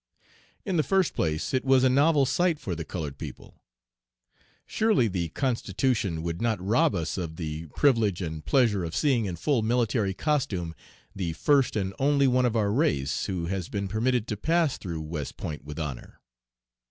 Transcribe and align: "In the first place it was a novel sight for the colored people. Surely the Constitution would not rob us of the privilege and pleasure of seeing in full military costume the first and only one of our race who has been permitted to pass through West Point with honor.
"In 0.65 0.77
the 0.77 0.81
first 0.81 1.13
place 1.13 1.53
it 1.53 1.63
was 1.63 1.83
a 1.83 1.87
novel 1.87 2.25
sight 2.25 2.57
for 2.57 2.73
the 2.73 2.83
colored 2.83 3.19
people. 3.19 3.61
Surely 4.65 5.07
the 5.07 5.29
Constitution 5.29 6.23
would 6.23 6.41
not 6.41 6.59
rob 6.59 6.95
us 6.95 7.19
of 7.19 7.35
the 7.35 7.67
privilege 7.75 8.19
and 8.19 8.43
pleasure 8.43 8.83
of 8.83 8.95
seeing 8.95 9.25
in 9.25 9.35
full 9.35 9.61
military 9.61 10.15
costume 10.15 10.73
the 11.15 11.33
first 11.33 11.75
and 11.75 11.93
only 11.99 12.25
one 12.25 12.47
of 12.47 12.55
our 12.55 12.71
race 12.73 13.25
who 13.27 13.45
has 13.45 13.69
been 13.69 13.87
permitted 13.87 14.27
to 14.29 14.37
pass 14.37 14.75
through 14.79 15.01
West 15.01 15.37
Point 15.37 15.63
with 15.63 15.77
honor. 15.77 16.19